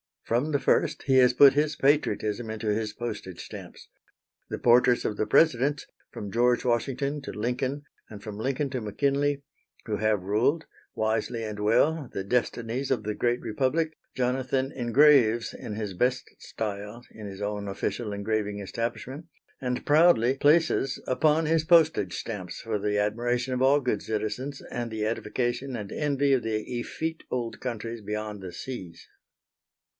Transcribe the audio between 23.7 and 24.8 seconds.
good citizens